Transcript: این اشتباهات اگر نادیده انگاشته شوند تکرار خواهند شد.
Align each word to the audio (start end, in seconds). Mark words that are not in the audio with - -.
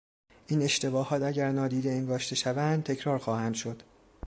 این 0.47 0.61
اشتباهات 0.61 1.21
اگر 1.21 1.51
نادیده 1.51 1.89
انگاشته 1.91 2.35
شوند 2.35 2.83
تکرار 2.83 3.17
خواهند 3.17 3.53
شد. 3.55 3.81